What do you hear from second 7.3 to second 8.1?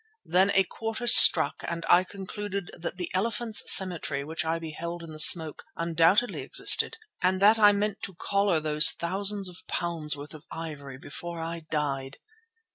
that I meant